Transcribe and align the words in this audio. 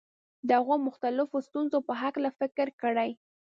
د 0.47 0.49
هغو 0.59 0.75
مختلفو 0.87 1.37
ستونزو 1.47 1.77
په 1.87 1.93
هکله 2.01 2.29
فکر 2.39 2.67
کړی. 2.81 3.09